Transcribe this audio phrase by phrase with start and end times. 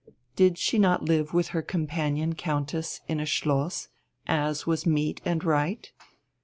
[0.35, 3.87] Did she not live with her companion countess in a schloss,
[4.25, 5.91] as was meet and right?